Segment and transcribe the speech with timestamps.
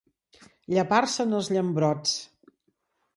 [0.75, 2.15] Llepar-se'n els llambrots.